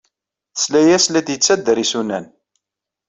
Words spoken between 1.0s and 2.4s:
la d-yettader isunan.